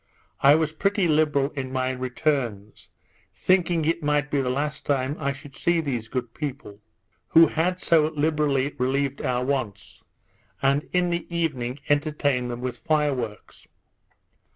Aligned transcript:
I 0.41 0.55
was 0.55 0.71
pretty 0.71 1.07
liberal 1.07 1.51
in 1.51 1.71
my 1.71 1.91
returns, 1.91 2.89
thinking 3.35 3.85
it 3.85 4.01
might 4.01 4.31
be 4.31 4.41
the 4.41 4.49
last 4.49 4.83
time 4.83 5.15
I 5.19 5.31
should 5.31 5.55
see 5.55 5.79
these 5.79 6.07
good 6.07 6.33
people, 6.33 6.79
who 7.27 7.45
had 7.45 7.79
so 7.79 8.07
liberally 8.15 8.73
relieved 8.79 9.21
our 9.21 9.45
wants; 9.45 10.03
and 10.59 10.89
in 10.91 11.11
the 11.11 11.27
evening 11.29 11.81
entertained 11.87 12.49
them 12.49 12.61
with 12.61 12.79
fire 12.79 13.13
works. 13.13 13.67